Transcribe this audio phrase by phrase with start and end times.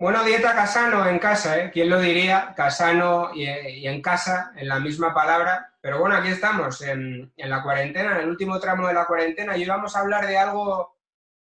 [0.00, 1.70] Bueno, dieta Casano en casa, ¿eh?
[1.70, 2.54] ¿Quién lo diría?
[2.56, 3.44] Casano y,
[3.86, 5.74] en casa, en la misma palabra.
[5.82, 9.60] Pero bueno, aquí estamos, en, la cuarentena, en el último tramo de la cuarentena, y
[9.60, 10.96] hoy vamos a hablar de algo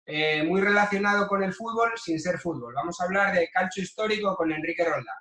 [0.05, 2.75] eh, muy relacionado con el fútbol sin ser fútbol.
[2.75, 5.15] Vamos a hablar de calcio histórico con Enrique Roldán.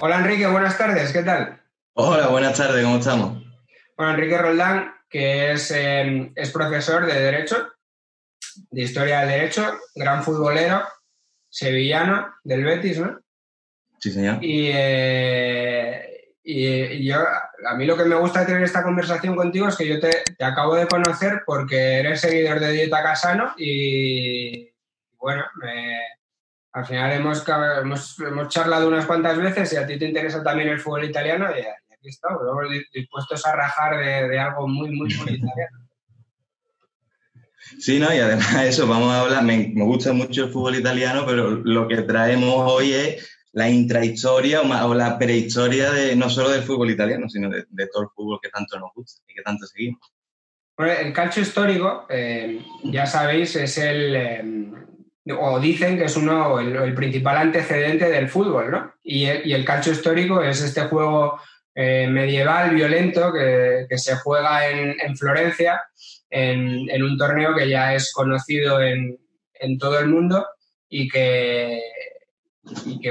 [0.00, 1.62] Hola Enrique, buenas tardes, ¿qué tal?
[1.92, 3.40] Hola, buenas tardes, ¿cómo estamos?
[3.96, 7.68] Bueno, Enrique Roldán que es, em, es profesor de Derecho,
[8.68, 10.82] de Historia del Derecho, gran futbolero,
[11.48, 13.20] sevillano, del Betis, ¿no?
[14.00, 14.38] Sí, señor.
[14.42, 19.76] Y, eh, y, yo, a mí lo que me gusta tener esta conversación contigo es
[19.76, 24.68] que yo te, te acabo de conocer porque eres seguidor de Dieta Casano y,
[25.16, 25.44] bueno,
[26.72, 30.70] al final hemos, hemos, hemos, charlado unas cuantas veces y a ti te interesa también
[30.70, 31.62] el fútbol italiano y,
[32.04, 32.42] estamos,
[32.92, 35.38] dispuestos a rajar de, algo muy, muy, muy
[37.78, 41.50] Sí, no, y además eso, vamos a hablar, me, gusta mucho el fútbol italiano, pero
[41.50, 46.90] lo que traemos hoy es la intrahistoria o, la prehistoria de no solo del fútbol
[46.90, 50.00] italiano, sino de, todo el fútbol que tanto nos gusta y que tanto seguimos.
[50.76, 54.72] Bueno, el calcio histórico, eh, ya sabéis, es el, eh,
[55.38, 58.92] o dicen que es uno, el, principal antecedente del fútbol, ¿no?
[59.04, 61.38] Y el, y el calcio histórico es este juego
[61.76, 65.82] eh, medieval violento que, se juega en, Florencia
[66.30, 69.18] en, un torneo que ya es conocido en,
[69.78, 70.46] todo el mundo
[70.88, 71.80] y que,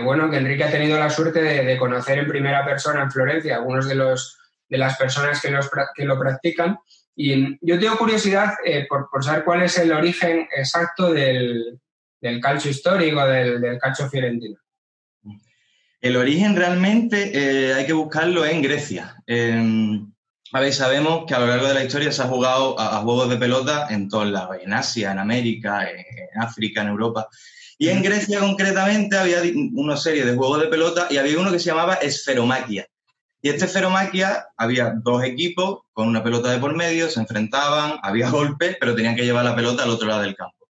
[0.01, 3.87] bueno, que Enrique ha tenido la suerte de, conocer en primera persona en Florencia algunos
[3.87, 4.39] de, los,
[4.69, 6.77] de las personas que, los, que lo practican.
[7.15, 11.79] Y yo tengo curiosidad eh, por, saber cuál es el origen exacto del,
[12.21, 14.62] del calcio histórico, del calcio fiorentino.
[16.03, 19.15] El origen realmente eh, hay que buscarlo en Grecia.
[19.25, 23.37] ver, sabemos que a lo largo de la historia se ha jugado a, juegos de
[23.37, 27.29] pelota en todos lados, en Asia, en América, en, África, en Europa.
[27.77, 29.37] Y en Grecia concretamente había
[29.75, 32.85] una serie de juegos de pelota y había uno que se llamaba esferomaquia.
[33.41, 38.29] Y este esferomaquia había dos equipos con una pelota de por medio, se enfrentaban, había
[38.29, 40.67] golpes, pero tenían que llevar la pelota al otro lado del campo.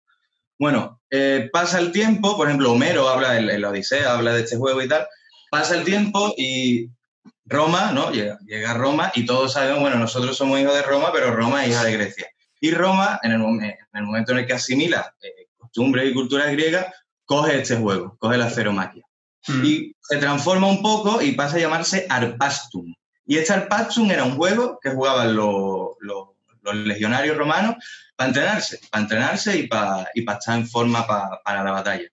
[0.58, 4.56] Bueno, eh, pasa el tiempo, por ejemplo, Homero habla en la Odisea, habla de este
[4.56, 5.06] juego y tal,
[5.50, 6.88] Pasa el tiempo y
[7.44, 8.12] Roma, ¿no?
[8.12, 11.70] Llega, llega Roma y todos sabemos, bueno, nosotros somos hijos de Roma, pero Roma es
[11.70, 12.28] hija de Grecia.
[12.60, 16.46] Y Roma, en el, en el momento en el que asimila eh, costumbres y cultura
[16.46, 16.94] griega,
[17.24, 19.02] coge este juego, coge la feromaquia.
[19.46, 19.64] Hmm.
[19.64, 22.94] Y se transforma un poco y pasa a llamarse Arpastum.
[23.26, 25.96] Y este Arpastum era un juego que jugaban los,
[26.72, 27.76] legionarios romanos
[28.14, 32.08] para entrenarse, para entrenarse y para, y para estar en forma para la batalla.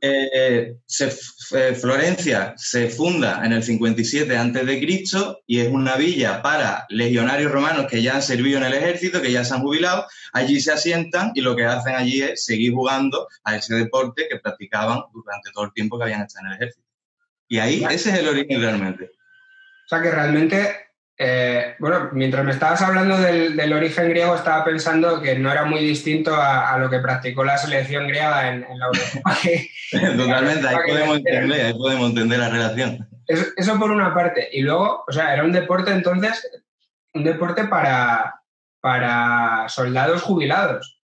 [0.00, 5.04] Eh, eh, Florencia se funda en el 57 a.C.
[5.46, 9.32] y es una villa para legionarios romanos que ya han servido en el ejército, que
[9.32, 10.06] ya se han jubilado.
[10.32, 14.38] Allí se asientan y lo que hacen allí es seguir jugando a ese deporte que
[14.38, 16.86] practicaban durante todo el tiempo que habían estado en el ejército.
[17.48, 19.04] Y ahí ese es el origen realmente.
[19.04, 20.87] O sea que realmente
[21.20, 25.80] eh, bueno, mientras me estabas hablando del, origen griego, estaba pensando que no era muy
[25.80, 29.36] distinto a, lo que practicó la selección griega en, la Europa.
[30.16, 33.08] Totalmente, ahí podemos, entender, ahí podemos entender la relación.
[33.26, 34.48] Eso, por una parte.
[34.52, 36.48] Y luego, o sea, era un deporte entonces,
[37.12, 38.40] un deporte para,
[38.80, 41.02] para soldados jubilados.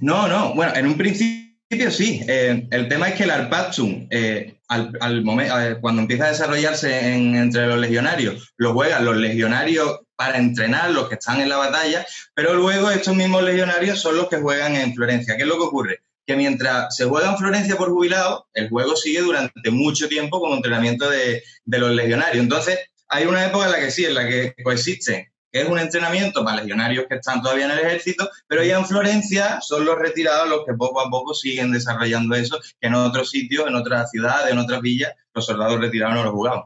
[0.00, 1.51] No, no, bueno, en un principio
[1.90, 2.22] sí.
[2.28, 7.66] Eh, el tema es que el Arpachum, eh, al, momento, cuando empieza a desarrollarse entre
[7.66, 12.54] los legionarios, lo juegan los legionarios para entrenar, los que están en la batalla, pero
[12.54, 15.36] luego estos mismos legionarios son los que juegan en Florencia.
[15.36, 16.02] ¿Qué es lo que ocurre?
[16.26, 20.54] Que mientras se juega en Florencia por jubilado, el juego sigue durante mucho tiempo como
[20.54, 22.42] entrenamiento de, de los legionarios.
[22.42, 22.78] Entonces,
[23.08, 26.62] hay una época en la que sí, en la que coexisten es un entrenamiento para
[26.62, 30.64] legionarios que están todavía en el ejército, pero ya en Florencia son los retirados los
[30.64, 34.58] que poco a poco siguen desarrollando eso, que en otros sitios, en otras ciudades, en
[34.58, 36.62] otras villas, los soldados retirados no lo jugaban.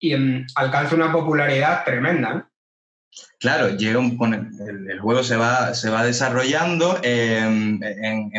[0.00, 0.14] Y
[0.54, 2.50] alcanza una popularidad tremenda.
[3.38, 7.80] Claro, llega el, juego se va, se va desarrollando en,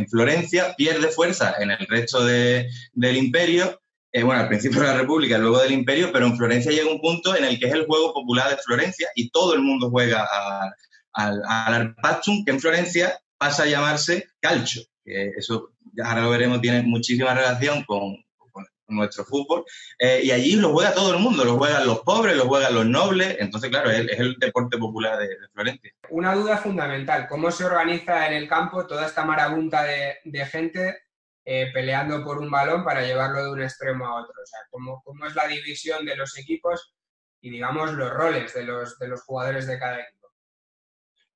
[0.10, 3.80] Florencia, pierde fuerza en el resto del imperio
[4.24, 7.36] bueno, al principio de la República, luego del Imperio, pero en Florencia llega un punto
[7.36, 10.28] en el que es el juego popular de Florencia y todo el mundo juega
[11.14, 15.72] al Arpachum, que en Florencia pasa a llamarse calcio, eso
[16.04, 18.18] ahora lo veremos, tiene muchísima relación con,
[18.90, 19.66] nuestro fútbol,
[20.00, 22.86] eh, y allí lo juega todo el mundo, lo juegan los pobres, lo juegan los
[22.86, 25.92] nobles, entonces claro, es, el deporte popular de, Florencia.
[26.10, 31.07] Una duda fundamental, ¿cómo se organiza en el campo toda esta marabunta de gente
[31.50, 34.34] eh, peleando por un balón para llevarlo de un extremo a otro.
[34.34, 36.94] O sea, cómo, cómo, es la división de los equipos
[37.40, 40.28] y, digamos, los roles de los, de los jugadores de cada equipo.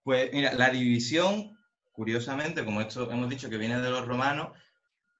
[0.03, 1.57] Pues mira, la división,
[1.93, 4.49] curiosamente, como esto hemos dicho que viene de los romanos,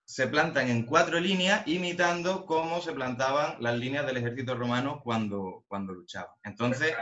[0.04, 5.64] se plantan en cuatro líneas imitando cómo se plantaban las líneas del ejército romano cuando,
[5.70, 6.36] cuando luchaban.
[6.44, 6.94] Entonces,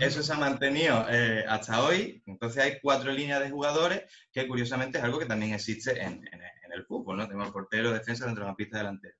[0.00, 2.22] eso se ha mantenido eh, hasta hoy.
[2.26, 6.24] Entonces hay cuatro líneas de jugadores, que curiosamente es algo que también existe en,
[6.74, 7.26] el fútbol, ¿no?
[7.26, 9.14] Tenemos portero, defensa, centrocampista, delantero.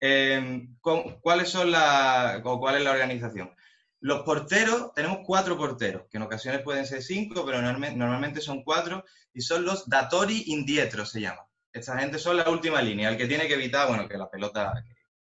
[0.00, 3.54] Eh, ¿Cuáles son la, o cuál es la organización?
[4.00, 9.04] Los porteros, tenemos cuatro porteros, que en ocasiones pueden ser cinco, pero normalmente son cuatro,
[9.32, 11.46] y son los datori indietros, se llama.
[11.72, 14.72] Esta gente son la última línea, el que tiene que evitar, bueno, que la pelota,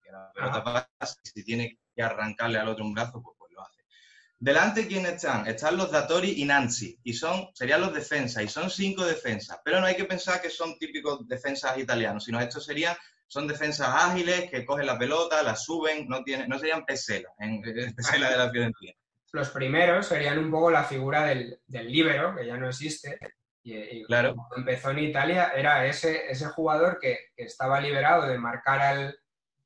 [0.02, 3.43] que, la pelota pase, si tiene que arrancarle al otro un brazo, pues.
[4.44, 5.48] Delante, ¿quiénes están?
[5.48, 9.80] Están los datori y Nancy, y son, serían los defensas, y son cinco defensas, pero
[9.80, 12.94] no hay que pensar que son típicos defensas italianos, sino estos serían
[13.26, 17.62] son defensas ágiles que cogen la pelota, la suben, no, tienen, no serían peselas, en,
[17.96, 18.92] pesela de la Fiorentina.
[19.32, 23.18] Los primeros serían un poco la figura del, del líbero, que ya no existe,
[23.64, 24.36] y, claro.
[24.36, 29.18] cuando empezó en Italia era ese, ese jugador que, estaba liberado de marcar al,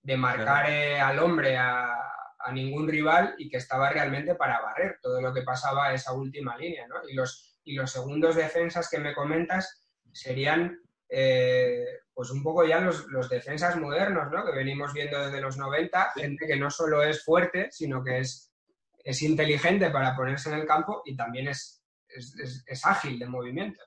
[0.04, 2.07] de marcar eh, al hombre a,
[2.48, 6.14] a, ningún rival y que estaba realmente para barrer todo lo que pasaba a esa
[6.14, 6.88] última línea.
[6.88, 6.96] ¿no?
[7.08, 10.80] Y, los, y los segundos defensas que me comentas serían
[11.10, 14.44] eh, pues un poco ya los, defensas modernos, ¿no?
[14.44, 18.52] Que venimos viendo desde los 90, gente que no solo es fuerte, sino que es,
[19.04, 23.86] es inteligente para ponerse en el campo y también es, es, ágil de movimientos.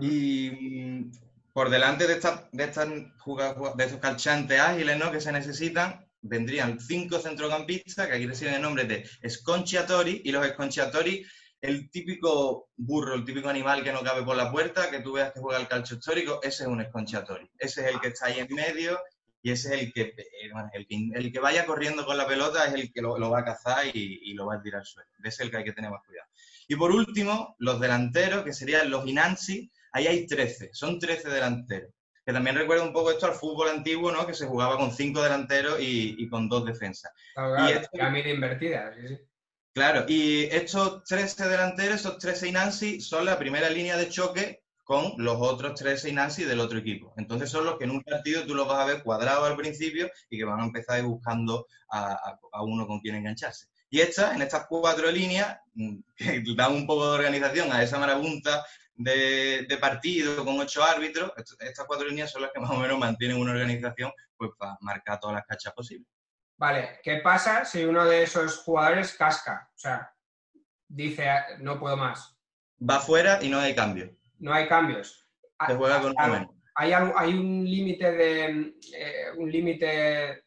[0.00, 1.12] Y mm,
[1.52, 5.10] por delante de, esta, de, estas de estos calchantes ágiles ¿no?
[5.10, 10.46] que se necesitan, vendrían cinco centrocampistas, que aquí reciben el nombre de Sconciatori, y los
[10.48, 11.24] Sconciatori
[11.64, 15.32] el típico burro, el típico animal que no cabe por la puerta, que tú veas
[15.32, 17.50] que juega el calcio histórico, ese es un esconchatori.
[17.58, 19.00] Ese es el que está ahí en medio
[19.40, 20.50] y ese es el que, eh,
[21.14, 24.34] el que, vaya corriendo con la pelota, es el que lo, va a cazar y,
[24.34, 25.08] lo va a tirar al suelo.
[25.20, 26.28] Ese es el que hay que tener más cuidado.
[26.68, 31.90] Y por último, los delanteros, que serían los Inansi, ahí hay 13, son 13 delanteros.
[32.24, 34.26] Que también recuerda un poco esto al fútbol antiguo, ¿no?
[34.26, 37.12] Que se jugaba con cinco delanteros y, con dos defensas.
[37.34, 39.18] Claro, y esto, invertida, sí, sí.
[39.74, 45.14] Claro, y estos 13 delanteros, estos 13 Inansi, son la primera línea de choque con
[45.16, 47.12] los otros 13 Inansi del otro equipo.
[47.16, 50.08] Entonces son los que en un partido tú los vas a ver cuadrados al principio
[50.30, 53.66] y que van a empezar buscando a, uno con quien engancharse.
[53.94, 57.96] Y estas, en estas cuatro líneas, mm, que dan un poco de organización a esa
[57.96, 61.30] marabunta de, de, partido con ocho árbitros,
[61.60, 65.20] estas cuatro líneas son las que más o menos mantienen una organización pues, para marcar
[65.20, 66.08] todas las cachas posibles.
[66.56, 69.70] Vale, ¿qué pasa si uno de esos jugadores casca?
[69.72, 70.12] O sea,
[70.88, 71.28] dice,
[71.60, 72.36] no puedo más.
[72.78, 74.10] Va fuera y no hay cambio.
[74.40, 75.24] No hay cambios.
[75.68, 76.14] Se juega con
[76.76, 80.46] ¿Hay, hay un límite de eh, un límite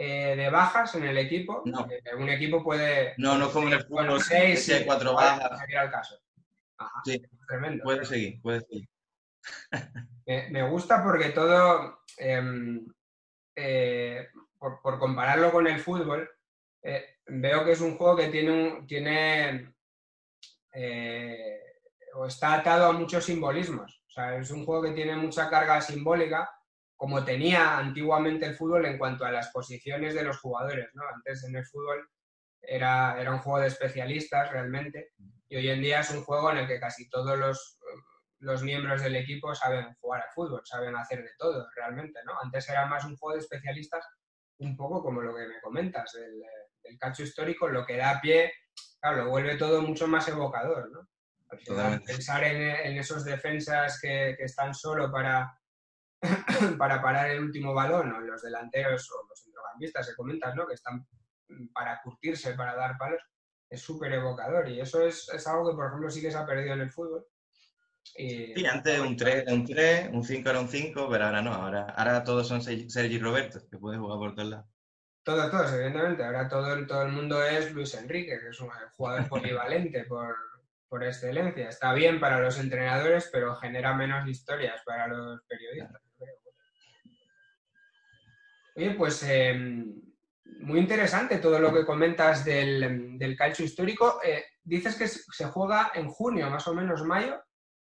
[0.00, 1.62] eh, de bajas en el equipo?
[1.64, 1.88] No.
[2.16, 3.14] un equipo puede.
[3.16, 5.60] No, no como en el fútbol, seis, si hay cuatro bajas.
[5.76, 6.20] al caso.
[7.04, 7.82] sí, tremendo.
[7.82, 8.88] Puede seguir, puede seguir.
[10.50, 11.98] me, gusta porque todo.
[12.16, 12.86] Em,
[13.56, 16.30] eh, por, compararlo con el fútbol,
[16.80, 19.74] eh, veo que es un juego que tiene, un, tiene
[20.74, 21.60] eh,
[22.14, 24.00] o está atado a muchos simbolismos.
[24.06, 26.48] O sea, es un juego que tiene mucha carga simbólica,
[26.98, 30.88] como tenía antiguamente el fútbol en cuanto a las posiciones de los jugadores.
[30.94, 31.04] ¿no?
[31.14, 32.10] Antes en el fútbol
[32.60, 35.12] era, era un juego de especialistas realmente,
[35.48, 37.78] y hoy en día es un juego en el que casi todos los,
[38.40, 42.18] los miembros del equipo saben jugar al fútbol, saben hacer de todo realmente.
[42.26, 42.32] ¿no?
[42.42, 44.04] Antes era más un juego de especialistas
[44.58, 46.42] un poco como lo que me comentas del,
[46.82, 48.52] del calcio histórico, lo que da pie,
[49.00, 51.08] claro, lo vuelve todo mucho más evocador, ¿no?
[52.04, 55.57] pensar en, esos defensas que, están solo para,
[56.78, 60.66] para parar el último balón, o los delanteros o los centrocampistas que comentas, ¿no?
[60.66, 61.06] Que están
[61.72, 63.22] para curtirse, para dar palos,
[63.70, 64.68] es súper evocador.
[64.68, 66.90] Y eso es, es, algo que, por ejemplo, sí que se ha perdido en el
[66.90, 67.26] fútbol.
[68.04, 71.82] sí, antes un 3 un 3, un 5 era un 5, pero ahora no, ahora,
[71.96, 74.66] ahora todos son Sergi Roberto, que puede jugar por todos lados.
[75.22, 76.24] Todos, todos, evidentemente.
[76.24, 80.34] Ahora todo el, todo el mundo es Luis Enrique, que es un jugador polivalente por,
[80.88, 81.68] por excelencia.
[81.68, 86.07] Está bien para los entrenadores, pero genera menos historias para los periodistas.
[88.78, 89.92] Oye, pues em,
[90.60, 94.20] muy interesante todo lo que comentas del, del calcio histórico.
[94.24, 97.42] Eh, dices que se juega en junio, más o menos mayo.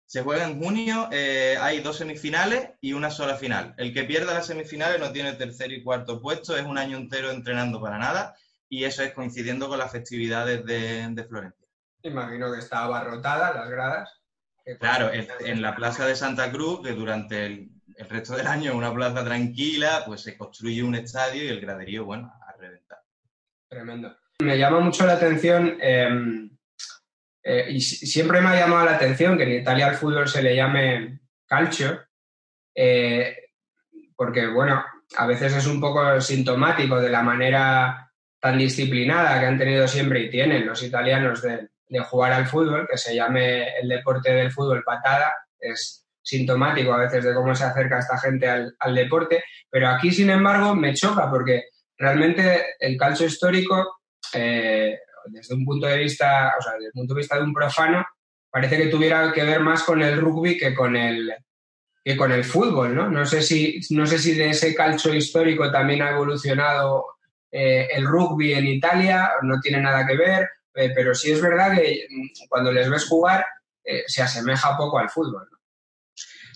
[0.08, 3.76] Se juega en junio, eh, hay dos semifinales y una sola final.
[3.78, 7.30] El que pierda las semifinales no tiene tercer y cuarto puesto, es un año entero
[7.30, 8.36] entrenando para nada
[8.68, 11.68] y eso es coincidiendo con las festividades de, Florencia.
[12.02, 14.10] Imagino que está abarrotada las gradas.
[14.80, 17.70] Claro, en, la plaza de Santa Cruz, que durante el,
[18.08, 22.06] resto del año es una plaza tranquila, pues se construye un estadio y el graderío,
[22.06, 23.00] bueno, a reventar.
[23.68, 24.16] Tremendo.
[24.42, 26.50] Me llama mucho la atención em,
[27.44, 30.56] eh, y siempre me ha llamado la atención que en Italia al fútbol se le
[30.56, 32.02] llame calcio,
[32.74, 33.36] eh,
[34.16, 34.84] porque, bueno,
[35.18, 40.22] a veces es un poco sintomático de la manera tan disciplinada que han tenido siempre
[40.22, 41.70] y tienen los italianos de,
[42.08, 47.24] jugar al fútbol, que se llame el deporte del fútbol patada, es sintomático a veces
[47.24, 51.64] de cómo se acerca esta gente al, deporte, pero aquí, sin embargo, me choca porque
[51.98, 54.02] realmente el calcio histórico,
[54.34, 57.54] eh, desde un punto de vista, o sea, desde el punto de vista de un
[57.54, 58.06] profano,
[58.52, 61.34] parece que tuviera que ver más con el rugby que con el,
[62.04, 63.10] que con el fútbol, ¿no?
[63.10, 67.06] No sé si, no sé si de ese calcio histórico también ha evolucionado
[67.52, 71.76] eh, el rugby en Italia, no tiene nada que ver, eh, pero sí es verdad
[71.76, 73.44] que mm, cuando les ves jugar
[74.06, 75.50] se asemeja poco al fútbol.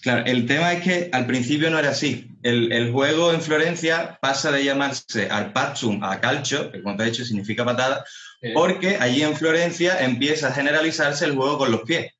[0.03, 2.27] Claro, el tema es que al principio no era así.
[2.43, 7.23] El, juego en Florencia pasa de llamarse arpachum a calcio, que como te he dicho
[7.23, 8.03] significa patada,
[8.53, 12.11] porque allí en Florencia empieza a generalizarse el juego con los pies.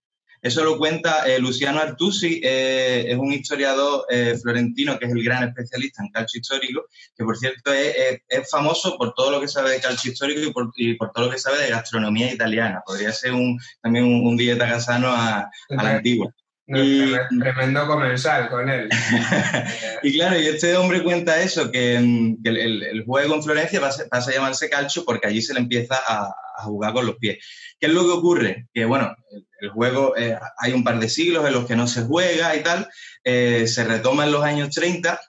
[0.42, 5.24] Eso lo cuenta eh, Luciano Artusi, eh, es un historiador eh, florentino que es el
[5.24, 6.86] gran especialista en calcio histórico,
[7.18, 10.42] que por cierto es, famoso por todo lo que sabe de calcio histórico
[10.76, 12.82] y por, todo lo que sabe de gastronomía italiana.
[12.86, 16.34] Podría ser un, también un, dieta casano a, la antigua.
[16.66, 18.90] Tremendo comensal con él.
[20.04, 24.34] y claro, y este hombre cuenta eso, que, mm, el, juego en Florencia pasa, a
[24.34, 27.38] llamarse calcio porque allí se le empieza a, a, jugar con los pies.
[27.80, 28.68] ¿Qué es lo que ocurre?
[28.74, 29.14] Que bueno,
[29.60, 32.64] el juego, eh, hay un par de siglos en los que no se juega y
[32.64, 32.90] tal,
[33.24, 35.20] eh, se retoma en los años 30,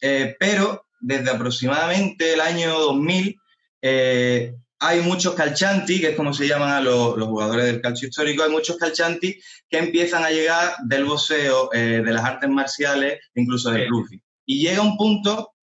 [0.00, 3.36] eh, pero desde aproximadamente el año 2000
[4.78, 8.50] hay muchos calchanti, que es como se llaman a los, jugadores del calcio histórico, hay
[8.50, 14.20] muchos calchanti que empiezan a llegar del boxeo, de las artes marciales, incluso del rugby.
[14.44, 15.56] Y llega un punto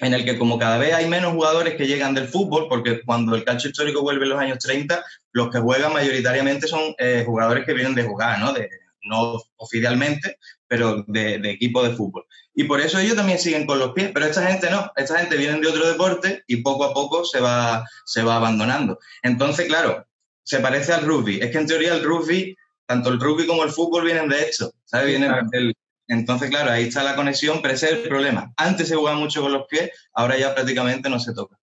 [0.00, 3.34] en el que como cada vez hay menos jugadores que llegan del fútbol, porque cuando
[3.34, 7.66] el calcio histórico vuelve en los años 30, los que juegan mayoritariamente son eh, jugadores
[7.66, 8.52] que vienen de jugar, ¿no?
[8.52, 8.68] De,
[9.02, 12.24] no oficialmente, pero de, equipo de fútbol.
[12.54, 15.36] Y por eso ellos también siguen con los pies, pero esta gente no, esta gente
[15.36, 18.98] viene de otro deporte y poco a poco se va, se va abandonando.
[19.22, 20.06] Entonces, claro,
[20.42, 21.40] se parece al rugby.
[21.40, 24.72] Es que en teoría el rugby, tanto el rugby como el fútbol vienen de esto,
[24.84, 25.06] ¿sabes?
[25.06, 25.74] Vienen del,
[26.10, 28.52] entonces, claro, ahí está la conexión, pero ese es el problema.
[28.56, 31.56] Antes se jugaba mucho con los pies, ahora ya prácticamente no se toca.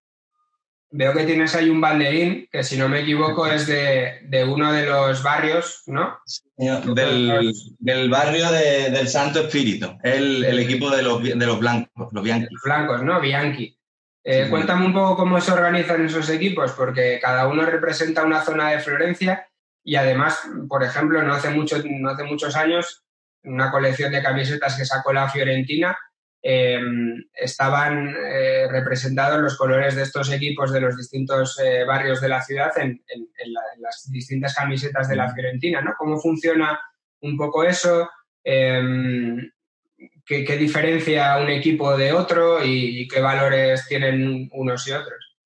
[0.90, 4.86] Veo que tienes ahí un banderín, que si no me equivoco es de, uno de
[4.86, 6.18] los barrios, ¿no?
[6.56, 12.48] del, barrio del Santo Espíritu, el, el equipo de los, de los blancos, los Bianchi.
[12.50, 13.20] Los blancos, ¿no?
[13.20, 13.76] Bianchi.
[14.28, 18.70] Eh, cuéntame un poco cómo se organizan esos equipos, porque cada uno representa una zona
[18.70, 19.48] de Florencia
[19.84, 23.04] y además, por ejemplo, no hace, mucho, no hace muchos años
[23.44, 25.96] una colección de camisetas que sacó la Fiorentina,
[26.48, 26.78] eh,
[27.34, 32.40] estaban eh, representados los colores de estos equipos de los distintos eh, barrios de la
[32.40, 33.02] ciudad en,
[33.78, 35.94] las distintas camisetas de la Fiorentina, ¿no?
[35.98, 36.78] ¿Cómo funciona
[37.22, 38.08] un poco eso?
[38.44, 39.50] Em,
[40.24, 45.36] ¿qué, diferencia un equipo de otro y, qué valores tienen unos y otros?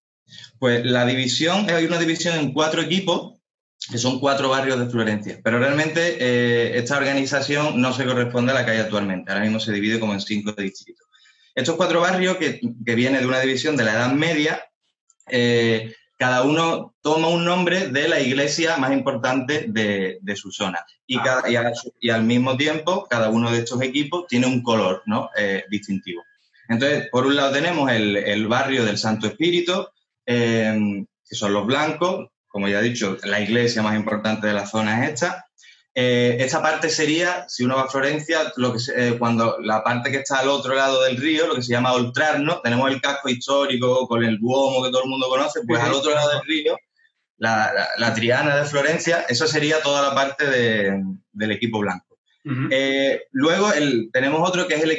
[0.59, 3.40] Pues la división, hay una división en cuatro equipos
[3.89, 5.41] que son cuatro barrios de Florencia.
[5.43, 9.31] Pero realmente eh, esta organización no se corresponde a la que hay actualmente.
[9.31, 11.07] Ahora mismo se divide como en cinco distritos.
[11.55, 14.65] Estos cuatro barrios, que, que vienen de una división de la Edad Media,
[15.29, 20.85] eh, cada uno toma un nombre de la iglesia más importante de, su zona.
[21.07, 21.43] Y, ah.
[22.01, 25.31] y, al, mismo tiempo, cada uno de estos equipos tiene un color ¿no?
[25.37, 26.23] Eh, distintivo.
[26.69, 29.89] Entonces, por un lado tenemos el, el barrio del Santo Espíritu,
[30.25, 35.05] que son los blancos, como ya he dicho, la iglesia más importante de la zona
[35.05, 35.47] es esta.
[35.95, 40.11] Eh, esta parte sería, si uno va a Florencia, lo que eh, cuando la parte
[40.11, 43.29] que está al otro lado del río, lo que se llama Oltrarno, tenemos el casco
[43.29, 46.77] histórico con el Duomo que todo el mundo conoce, pues al otro lado del río,
[47.39, 52.19] la, Triana de Florencia, eso sería toda la parte del equipo blanco.
[52.71, 53.71] Eh, luego
[54.13, 54.91] tenemos otro que es el,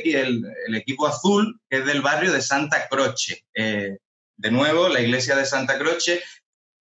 [0.67, 3.46] el, equipo azul, que es del barrio de Santa Croce.
[3.53, 6.22] de nuevo, la iglesia de Santa Croce,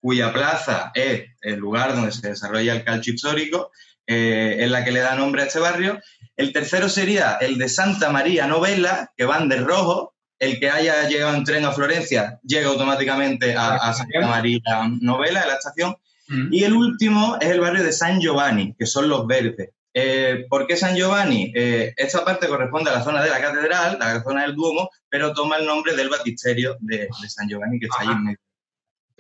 [0.02, 3.72] cuya plaza es el lugar donde se desarrolla el calcio histórico,
[4.08, 6.00] eh, es la que le da nombre a este barrio.
[6.36, 10.16] El tercero sería el de Santa María Novela, que van de rojo.
[10.40, 14.60] El que haya llegado en tren a Florencia llega automáticamente a, Santa María
[15.00, 15.96] Novela, de la estación.
[16.28, 16.48] Mm.
[16.52, 19.70] Y el último es el barrio de San Giovanni, que son los verdes.
[19.94, 21.52] Eh, ¿Por qué San Giovanni?
[21.56, 25.34] Eh, esta parte corresponde a la zona de la catedral, la zona del Duomo, pero
[25.34, 28.40] toma el nombre del baptisterio de, San Giovanni, que está allí en medio.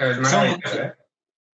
[0.01, 0.93] Es ¿eh?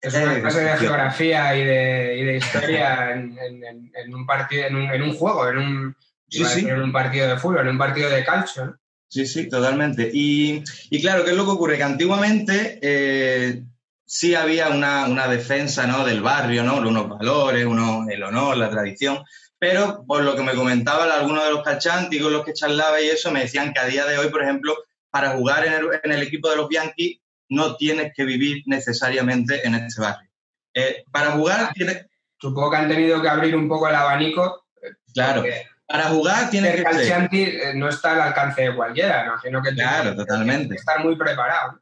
[0.02, 5.58] Es una clase de geografía y de, historia en, un partido, en un, juego, en
[5.58, 5.96] un,
[6.28, 8.76] en un partido de fútbol, en un partido de calcio.
[9.08, 10.10] Sí, sí, totalmente.
[10.12, 10.64] Y,
[11.00, 11.76] claro, ¿qué es lo que ocurre?
[11.76, 13.62] Que antiguamente eh,
[14.04, 16.04] sí había una, una defensa ¿no?
[16.04, 16.78] del barrio, ¿no?
[16.78, 19.22] unos valores, uno el honor, la tradición,
[19.56, 23.08] pero por lo que me comentaban algunos de los calchanti con los que charlaba y
[23.08, 24.74] eso, me decían que a día de hoy, por ejemplo,
[25.10, 27.21] para jugar en el, en el equipo de los Bianchi
[27.52, 30.30] no tienes que vivir necesariamente en este barrio.
[30.74, 32.06] Eh, para jugar tienes...
[32.40, 34.64] Supongo que han tenido que abrir un poco el abanico.
[35.12, 35.44] Claro.
[35.86, 36.82] Para jugar tienes que...
[36.82, 40.70] Calcianti eh, no está al alcance de cualquiera, imagino que claro, totalmente.
[40.70, 41.80] que estar muy preparado.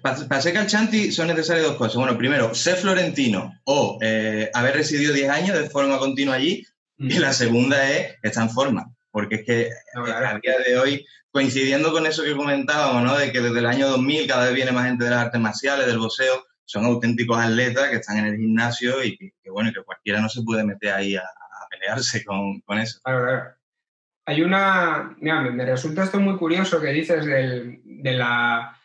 [0.00, 1.96] para, ser calchanti son necesarias dos cosas.
[1.96, 6.64] Bueno, primero, ser florentino o eh, haber residido 10 años de forma continua allí.
[6.98, 7.20] Y mm.
[7.20, 8.95] la segunda es estar en forma.
[9.16, 13.16] Porque es que a día de hoy, coincidiendo con eso que comentábamos, ¿no?
[13.16, 15.86] De que desde el año 2000 cada vez viene más gente de las artes marciales,
[15.86, 20.20] del boxeo, son auténticos atletas que están en el gimnasio y que, bueno, que cualquiera
[20.20, 21.24] no se puede meter ahí a,
[21.70, 23.00] pelearse con, eso.
[23.02, 23.54] Claro, claro.
[24.26, 28.78] Hay una, mira, me, resulta esto muy curioso que dices de, la,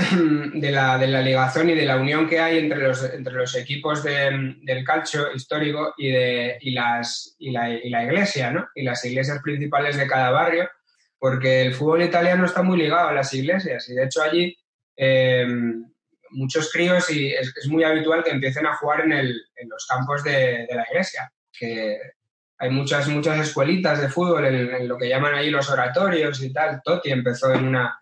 [0.54, 3.54] de, la, de la ligación y de la unión que hay entre los, entre los
[3.56, 8.68] equipos del calcio histórico y, de, y, las, y, la, y la iglesia, ¿no?
[8.74, 10.68] Y las iglesias principales de cada barrio,
[11.18, 14.56] porque el fútbol italiano está muy ligado a las iglesias y de hecho allí...
[14.96, 15.46] Eh,
[16.30, 20.22] muchos críos y es, muy habitual que empiecen a jugar en, el, en los campos
[20.24, 21.98] de, la iglesia, que
[22.58, 26.80] hay muchas, muchas escuelitas de fútbol en, lo que llaman ahí los oratorios y tal.
[26.84, 27.98] Totti empezó en, una,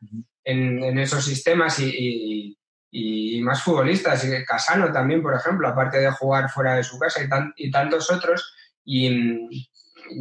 [0.49, 2.57] en, esos sistemas y,
[3.43, 7.71] más futbolistas, Casano también, por ejemplo, aparte de jugar fuera de su casa y, y
[7.71, 8.55] tantos otros.
[8.85, 9.69] Y,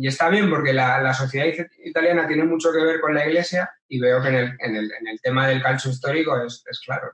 [0.03, 1.47] está bien porque la, sociedad
[1.83, 5.63] italiana tiene mucho que ver con la iglesia y veo que en el tema del
[5.63, 7.13] calcio histórico es, es claro.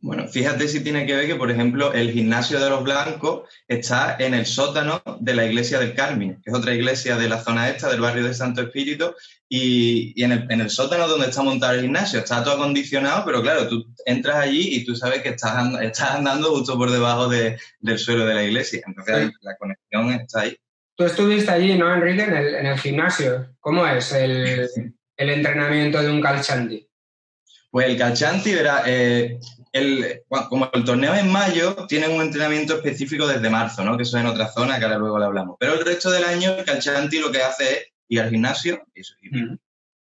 [0.00, 4.16] Bueno, fíjate si tiene que ver que, por ejemplo, el gimnasio de los blancos está
[4.18, 7.68] en el sótano de la iglesia del Carmen, que es otra iglesia de la zona
[7.68, 9.14] esta, del barrio de Santo Espíritu,
[9.48, 13.84] y, en, el, sótano donde está montado el gimnasio está todo acondicionado, pero claro, tú
[14.06, 15.54] entras allí y tú sabes que estás,
[16.00, 18.82] andando justo por debajo del suelo de la iglesia.
[18.86, 20.56] Entonces la conexión está ahí.
[20.96, 23.54] Tú estuviste allí, ¿no, Enrique, en el, gimnasio?
[23.60, 24.68] ¿Cómo es el,
[25.16, 26.88] entrenamiento de un calchanti?
[27.70, 29.38] Pues el calchanti, verá, eh,
[29.72, 33.96] el, como el torneo es en mayo, tienen un entrenamiento específico desde marzo, ¿no?
[33.96, 35.56] Que eso es en otra zona, que ahora luego le hablamos.
[35.58, 39.02] Pero el resto del año, el calchanti lo que hace es ir al gimnasio y,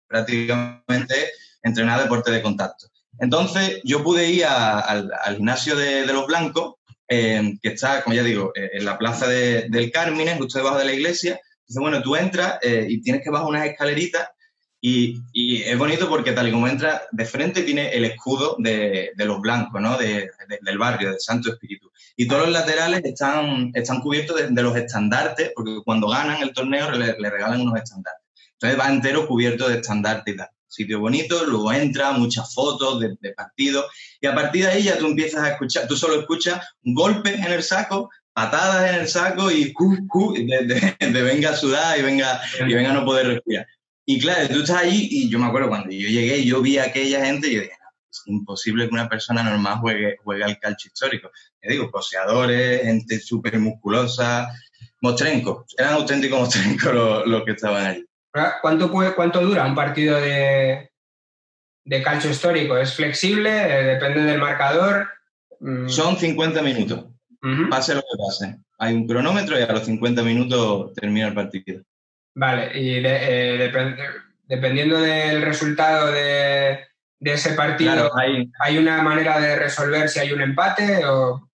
[0.07, 1.31] prácticamente
[1.63, 2.87] entrenar deporte de contacto.
[3.19, 6.75] Entonces, yo pude ir al, gimnasio de, los blancos,
[7.09, 10.85] eh, que está, como ya digo, eh, en la plaza del Carmine, justo debajo de
[10.85, 11.39] la iglesia.
[11.61, 14.29] Entonces, bueno, tú entras eh, y tienes que bajar unas escaleritas
[14.79, 19.41] y, es bonito porque tal y como entra, de frente tiene el escudo de, los
[19.41, 19.97] blancos, ¿no?
[19.97, 21.91] del barrio, del Santo Espíritu.
[22.15, 26.91] Y todos los laterales están, están cubiertos de, los estandartes, porque cuando ganan el torneo
[26.91, 28.25] le, regalan unos estandartes.
[28.53, 30.49] Entonces va entero cubierto de estandartes y tal.
[30.69, 33.85] Sitio bonito, luego entra, muchas fotos de, de partidos.
[34.19, 37.51] Y a partir de ahí ya tú empiezas a escuchar, tú solo escuchas golpes en
[37.51, 42.91] el saco, patadas en el saco y de, venga a sudar y venga, y venga
[42.91, 43.65] a no poder respirar.
[44.09, 46.77] Y claro, tú estás allí y yo me acuerdo cuando yo llegué y yo vi
[46.77, 47.73] a aquella gente y yo dije,
[48.09, 51.29] es imposible que una persona normal juegue, juegue al calcio histórico.
[51.59, 54.47] Te digo, poseadores, gente súper musculosa,
[55.01, 58.05] mostrenco, eran auténticos mostrencos los, que estaban allí.
[58.61, 60.89] ¿Cuánto, puede, ¿Cuánto dura un partido de,
[61.83, 62.77] de calcio histórico?
[62.77, 63.51] ¿Es flexible?
[63.51, 65.09] ¿Depende del marcador?
[65.59, 65.89] Mm.
[65.89, 67.07] Son 50 minutos,
[67.69, 68.57] pase lo que pase.
[68.77, 71.83] Hay un cronómetro y a los 50 minutos termina el partido.
[72.39, 73.71] Vale, y eh,
[74.47, 76.85] dependiendo del resultado de,
[77.19, 78.77] ese partido, hay...
[78.77, 81.49] una manera de resolver si hay un empate o...?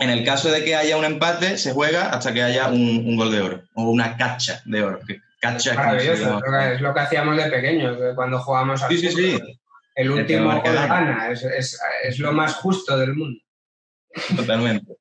[0.00, 3.30] En el caso de que haya un empate, se juega hasta que haya un, gol
[3.30, 4.98] de oro o una cacha de oro.
[5.40, 9.60] cacha es, lo que hacíamos de pequeños, cuando jugábamos al sí, sí, sí.
[9.94, 13.40] El último gol gana, es, es lo más justo del mundo.
[14.34, 14.96] Totalmente.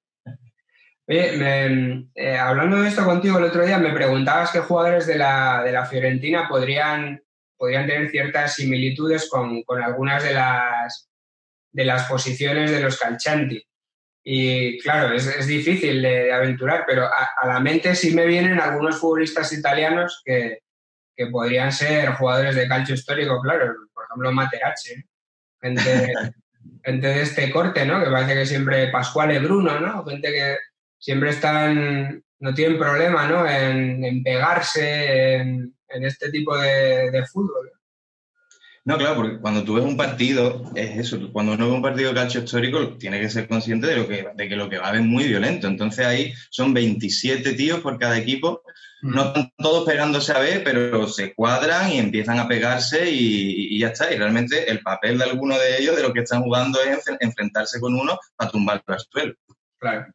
[1.07, 5.61] Oye, eh, hablando de esto contigo el otro día, me preguntabas qué jugadores de la,
[5.63, 7.21] de la Fiorentina podrían,
[7.55, 11.07] podrían tener ciertas similitudes con, con, algunas de las,
[11.71, 13.63] de las posiciones de los Calchanti.
[14.23, 18.97] Y claro, es, es difícil de, aventurar, pero a, la mente sí me vienen algunos
[18.99, 20.63] futbolistas italianos que,
[21.15, 24.95] que podrían ser jugadores de calcio histórico, claro, por ejemplo Materazzi,
[25.61, 25.81] gente,
[26.83, 28.03] gente de este corte, ¿no?
[28.03, 30.03] Que parece que siempre Pascual Bruno, ¿no?
[30.03, 30.57] Gente que,
[31.05, 33.47] siempre están, no tienen problema ¿no?
[33.47, 37.71] En, pegarse en, este tipo de, fútbol.
[38.85, 42.09] No, claro, porque cuando tú ves un partido, es eso, cuando uno ve un partido
[42.09, 44.87] de calcio histórico, tiene que ser consciente de, lo que, de que lo que va
[44.87, 45.67] a haber es muy violento.
[45.67, 48.63] Entonces ahí son 27 tíos por cada equipo,
[49.01, 49.27] no mm.
[49.27, 54.11] están todos pegándose a ver, pero se cuadran y empiezan a pegarse y, ya está.
[54.11, 57.79] Y realmente el papel de alguno de ellos, de lo que están jugando, es enfrentarse
[57.79, 59.35] con uno para tumbarlo al suelo.
[59.85, 60.07] Claro.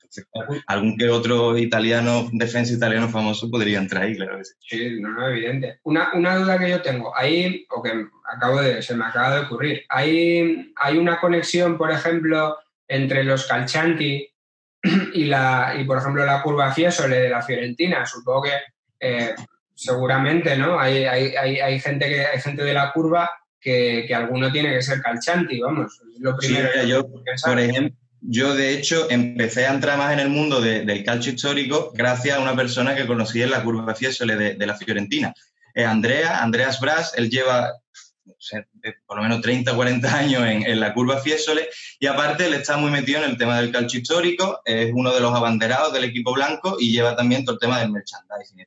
[0.67, 4.99] algún que otro italiano, defensa italiano famoso podría entrar ahí, claro sí.
[5.01, 5.79] no, no, evidente.
[5.85, 9.85] Una, duda que yo tengo, ahí, o que acabo de, se me acaba de ocurrir,
[9.89, 14.29] ¿hay, hay una conexión, por ejemplo, entre los calchanti
[15.15, 18.05] y, la, y por ejemplo, la curva Fiesole de la Fiorentina?
[18.05, 18.53] Supongo que
[18.99, 19.35] eh,
[19.75, 20.81] seguramente, ¿no?
[20.81, 23.31] Hay, hay, gente que, hay gente de la curva
[23.61, 26.01] que, que alguno tiene que ser calchanti, vamos.
[26.19, 30.61] lo primero yo, por ejemplo, yo, de hecho, empecé a entrar más en el mundo
[30.61, 34.77] del calcio histórico gracias a una persona que conocí en la curva Fiesole de, la
[34.77, 35.35] Fiorentina.
[35.75, 37.73] Eh, Andrea, Andreas Bras, él lleva
[39.07, 42.77] por lo menos 30 o 40 años en, la curva Fiesole y aparte él está
[42.77, 46.33] muy metido en el tema del calcio histórico, es uno de los abanderados del equipo
[46.33, 48.65] blanco y lleva también todo el tema del merchandising y.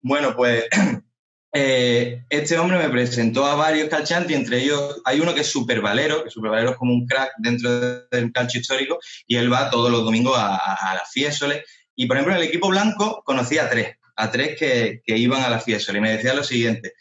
[0.00, 0.64] Bueno, pues
[1.54, 5.82] Eh, este hombre me presentó a varios calchantes, entre ellos hay uno que es Super
[5.82, 7.70] Valero, que Super Valero es como un crack dentro
[8.08, 11.62] del calcio histórico, y él va todos los domingos a, las Fiesoles.
[11.94, 15.50] Y por ejemplo, en el equipo blanco conocí a tres, a tres que, iban a
[15.50, 16.94] las Fiesoles, y me decía lo siguiente.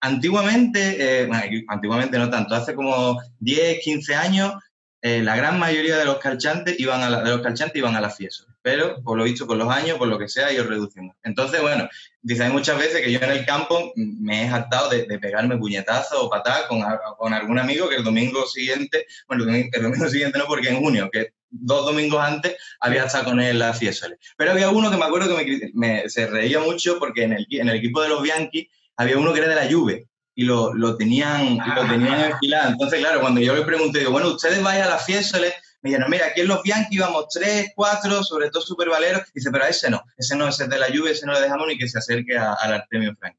[0.00, 4.54] antiguamente, eh, bueno, antiguamente no tanto, hace como 10, 15 años,
[5.02, 8.10] eh, la gran mayoría de los calchantes iban a de los calchantes iban a la
[8.10, 11.14] fiesta, pero por lo visto con los años, por lo que sea, ellos reduciendo.
[11.22, 11.88] Entonces, bueno,
[12.20, 16.18] dice, hay muchas veces que yo en el campo me he jactado de, pegarme puñetazos
[16.20, 16.82] o patadas con,
[17.16, 21.08] con, algún amigo que el domingo siguiente, bueno, el domingo siguiente no, porque en junio,
[21.12, 24.08] que dos domingos antes había estado con él en la fiesta.
[24.36, 27.68] Pero había uno que me acuerdo que me, se reía mucho porque en el, en
[27.68, 30.96] el equipo de los Bianchi había uno que era de la Juve y lo, lo
[30.96, 32.72] tenían, lo tenían enfilado.
[32.72, 35.38] Entonces, claro, cuando yo le pregunté, digo, bueno, ustedes vayan a la fiesta,
[35.86, 39.22] me dijeron, mira, aquí en los Bianchi íbamos tres, cuatro, sobre todo super valeros.
[39.32, 41.40] Dice, pero a ese no, ese no, ese es de la lluvia, ese no le
[41.40, 43.38] dejamos ni que se acerque al Artemio Frankie.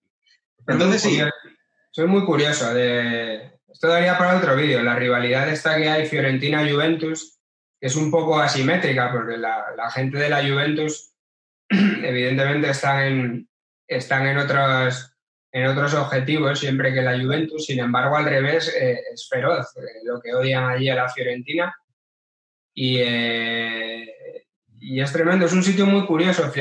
[0.68, 1.20] Entonces, sí.
[1.92, 3.60] Soy muy curioso de...
[3.68, 7.40] Esto daría para otro vídeo, la rivalidad esta que hay Fiorentina-Juventus,
[7.80, 11.12] que es un poco asimétrica, porque la, la gente de la Juventus
[11.70, 13.50] evidentemente están en,
[13.88, 15.18] están en otros
[15.52, 20.02] en otros objetivos siempre que la Juventus, sin embargo, al revés, eh, es feroz eh,
[20.04, 21.74] lo que odian allí a la Fiorentina.
[22.80, 24.46] Y, eh,
[24.80, 26.52] y, es tremendo, es un sitio muy curioso,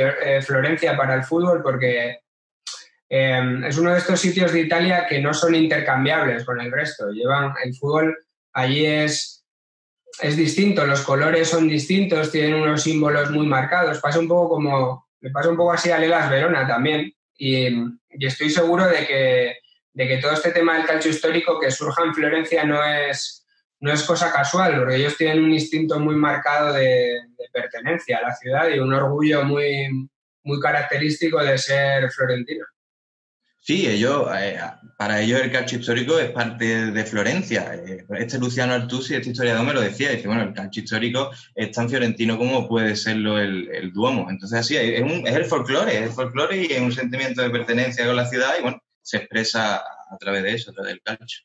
[0.40, 2.20] Florencia, para el fútbol, porque
[3.06, 7.10] es uno de estos sitios de Italia que no son intercambiables con el resto.
[7.10, 8.16] Llevan el fútbol
[8.54, 9.44] allí es,
[10.22, 14.00] es distinto, los colores son distintos, tienen unos símbolos muy marcados.
[14.00, 17.68] Pasa un poco como, le pasa un poco así a Lelas Verona también y,
[18.08, 19.56] estoy seguro de que,
[19.92, 23.45] de que todo este tema del calcio histórico que surja en Florencia no es,
[23.80, 27.20] no es cosa casual, porque ellos tienen un instinto muy marcado de,
[27.52, 30.08] pertenencia a la ciudad y un orgullo muy,
[30.42, 32.66] muy característico de ser florentino.
[33.58, 34.60] Sí, ellos, eh,
[34.96, 37.74] para ellos el calcio histórico es parte de Florencia.
[37.74, 40.10] Eh, este Luciano Artusi, este historiador, me lo decía.
[40.10, 44.30] Dice, bueno, el calcio histórico es tan fiorentino como puede serlo el, el Duomo.
[44.30, 48.06] Entonces, así, es, es el folclore, es el folclore y es un sentimiento de pertenencia
[48.06, 51.44] con la ciudad y, bueno, se expresa a través de eso, a través del calcio.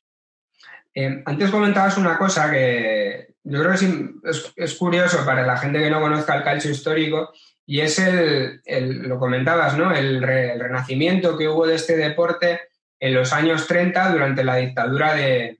[0.93, 5.89] Eh, antes comentabas una cosa que yo creo que es, curioso para la gente que
[5.89, 7.31] no conozca el calcio histórico
[7.65, 8.61] y es el,
[9.07, 9.93] lo comentabas, ¿no?
[9.93, 12.61] El, renacimiento que hubo de este deporte
[12.99, 15.57] en los años 30 durante la dictadura de,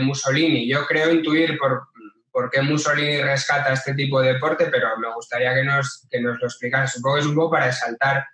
[0.00, 0.68] Mussolini.
[0.68, 1.88] Yo creo intuir por,
[2.30, 6.40] por, qué Mussolini rescata este tipo de deporte, pero me gustaría que nos, que nos
[6.40, 6.92] lo explicaras.
[6.92, 8.24] Supongo que es un poco para exaltar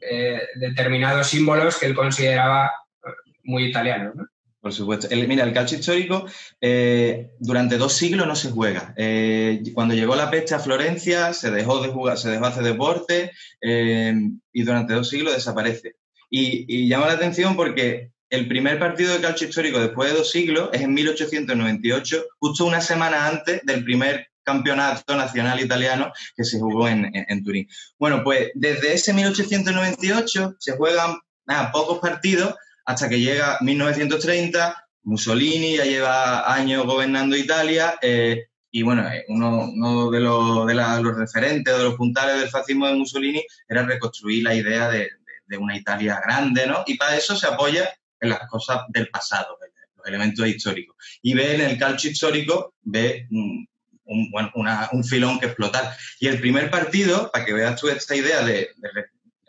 [0.00, 2.72] eh, determinados símbolos que él consideraba
[3.44, 4.26] muy italianos, ¿no?
[4.62, 5.08] Por supuesto.
[5.10, 6.24] mira, el calcio histórico
[6.60, 8.94] eh, durante dos siglos no se juega.
[8.96, 13.32] Eh, cuando llegó la peste a Florencia se dejó de jugar, se dejó hacer deporte
[13.60, 14.14] eh,
[14.52, 15.96] y durante dos siglos desaparece.
[16.30, 20.70] Y, llama la atención porque el primer partido de calcio histórico después de dos siglos
[20.72, 26.86] es en 1898, justo una semana antes del primer campeonato nacional italiano que se jugó
[26.86, 27.10] en,
[27.44, 27.66] Turín.
[27.98, 31.16] Bueno, pues desde ese 1898 se juegan
[31.72, 39.06] pocos partidos hasta que llega 1930, Mussolini ya lleva años gobernando Italia eh, y bueno,
[39.08, 43.82] eh, uno, de, los, de los referentes, de los puntales del fascismo de Mussolini era
[43.82, 45.10] reconstruir la idea de,
[45.58, 46.82] una Italia grande, ¿no?
[46.86, 49.58] Y para eso se apoya en las cosas del pasado,
[49.96, 50.96] los elementos históricos.
[51.20, 53.68] Y ve en el calcio histórico, ve un,
[54.92, 55.94] un filón que explotar.
[56.20, 58.70] Y el primer partido, para que veas tú esta idea de,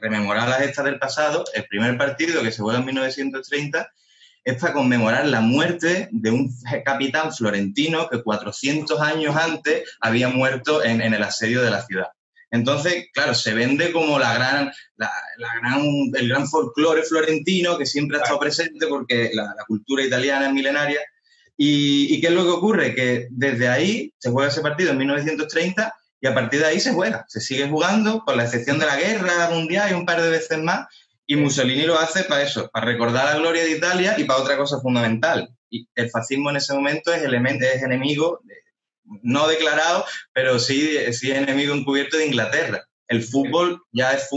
[0.03, 3.89] rememorar las estas del pasado, el primer partido que se juega en 1930
[4.43, 10.83] es para conmemorar la muerte de un capitán florentino que 400 años antes había muerto
[10.83, 12.07] en, el asedio de la ciudad.
[12.51, 15.09] Entonces, claro, se vende como la gran, la,
[15.61, 15.81] gran,
[16.13, 20.99] el gran folclore florentino que siempre ha estado presente porque la, cultura italiana es milenaria.
[21.55, 22.93] Y, ¿Y, qué es lo que ocurre?
[22.93, 26.93] Que desde ahí se juega ese partido en 1930 y a partir de ahí se
[26.93, 30.29] juega, se sigue jugando, con la excepción de la guerra mundial y un par de
[30.29, 30.87] veces más,
[31.27, 34.55] y Mussolini lo hace para eso, para recordar la gloria de Italia y para otra
[34.55, 35.49] cosa fundamental.
[35.69, 38.39] Y el fascismo en ese momento es, elemento, es enemigo,
[39.21, 42.87] no declarado, pero sí, sí es enemigo encubierto de Inglaterra.
[43.09, 44.29] El fútbol ya es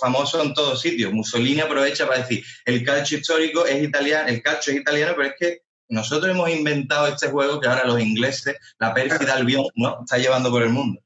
[0.00, 1.12] famoso en todos sitios.
[1.12, 5.34] Mussolini aprovecha para decir, el calcio histórico es italiano, el calcio es italiano, pero es
[5.38, 9.98] que nosotros hemos inventado este juego que ahora los ingleses, la pérfida Albion, ¿no?
[10.00, 11.01] está llevando por el mundo.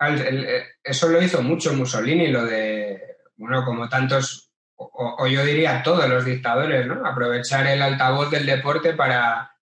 [0.00, 6.08] Eh, eso lo hizo mucho Mussolini, lo de, bueno, como tantos, o, yo diría todos
[6.08, 7.06] los dictadores, ¿no?
[7.06, 9.52] Aprovechar el altavoz del deporte para,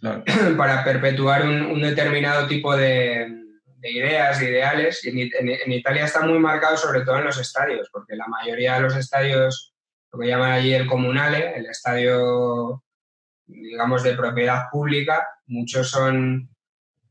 [0.56, 3.28] para perpetuar un, determinado tipo de,
[3.82, 5.04] ideas, ideales.
[5.04, 8.74] Y en, en, Italia está muy marcado sobre todo en los estadios, porque la mayoría
[8.74, 9.74] de los estadios,
[10.12, 12.84] lo que llaman allí el comunale, el estadio
[13.48, 16.48] digamos, de propiedad pública, muchos son,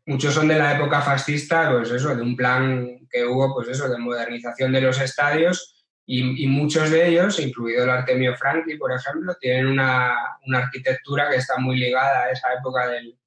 [0.08, 3.88] muchos son de la época fascista, pues eso, de un plan que hubo, pues eso,
[3.88, 9.36] de modernización de los estadios y, muchos de ellos, incluido el Artemio Franchi, por ejemplo,
[9.40, 10.16] tienen una,
[10.54, 13.18] arquitectura que está muy ligada a esa época del,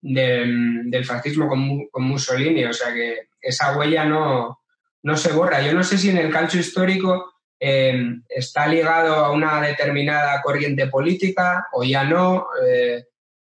[0.00, 4.60] del, fascismo con, con, Mussolini, o sea que esa huella no,
[5.02, 5.60] no se borra.
[5.60, 10.88] Yo no sé si en el calcio histórico Em, está ligado a una determinada corriente
[10.88, 12.48] política o ya no.
[12.66, 13.06] Eh,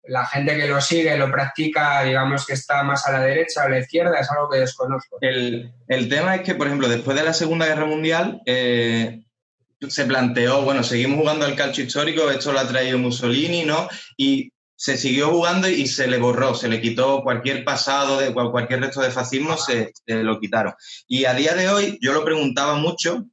[0.08, 3.65] la gente que lo sigue, lo practica, digamos que está más a la derecha o
[3.65, 5.18] a la izquierda, es algo que desconozco.
[5.22, 5.74] El,
[6.10, 9.24] tema es que, por ejemplo, después de la Segunda Guerra Mundial, eh,
[9.88, 13.88] se planteó, bueno, seguimos jugando al calcio histórico, esto lo ha traído Mussolini, ¿no?
[14.18, 18.82] Y se siguió jugando y se le borró, se le quitó cualquier pasado, de cualquier
[18.82, 20.74] resto de fascismo, se, se, lo quitaron.
[21.08, 23.26] Y a día de hoy, yo lo preguntaba mucho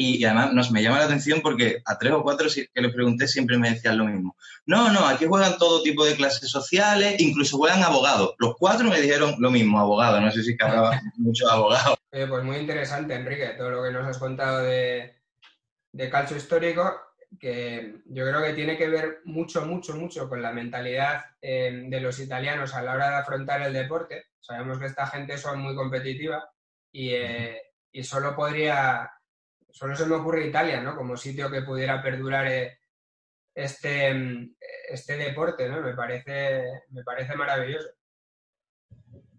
[0.00, 3.26] y, además nos, me llama la atención porque a tres o cuatro que les pregunté
[3.26, 4.36] siempre me decían lo mismo.
[4.64, 8.36] No, no, aquí juegan todo tipo de clases sociales, incluso juegan abogados.
[8.38, 10.22] Los cuatro me dijeron lo mismo, abogados.
[10.22, 11.98] No sé si habrá muchos abogados.
[12.10, 15.16] pues muy interesante, Enrique, todo lo que nos has contado de,
[15.90, 16.94] de calcio histórico,
[17.40, 22.00] que yo creo que tiene que ver mucho, mucho, mucho con la mentalidad eh, de
[22.00, 24.26] los italianos a la hora de afrontar el deporte.
[24.38, 26.48] Sabemos que esta gente son muy competitiva
[26.92, 29.10] y, eh, y solo podría
[29.78, 30.96] solo se me ocurre Italia, ¿no?
[30.96, 32.80] Como sitio que pudiera perdurar eh,
[33.54, 34.56] este, mm,
[34.90, 35.80] este deporte, ¿no?
[35.80, 37.88] Me parece, me parece maravilloso.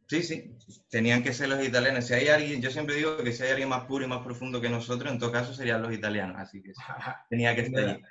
[0.08, 0.58] Sí, sí,
[0.90, 2.06] tenían que ser los italianos.
[2.06, 4.62] Si hay alguien, yo siempre digo que si hay alguien más puro y más profundo
[4.62, 6.72] que nosotros, en todo caso serían los italianos, así que
[7.30, 8.02] tenía que estar ahí.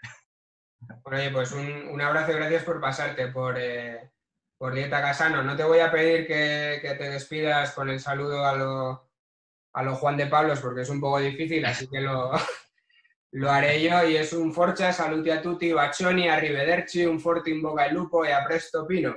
[1.03, 4.13] Bueno, pues un, abrazo y gracias por pasarte por, eh,
[4.59, 5.43] por Dieta Casano.
[5.43, 9.08] No te voy a pedir que, que te despidas con el saludo a los
[9.73, 12.33] a los Juan de Pablos porque es un poco difícil, así que lo,
[13.33, 17.61] lo haré yo y es un forza, saluti a tutti, bacioni, arrivederci, un forte in
[17.61, 19.17] boca e lupo e a presto pino.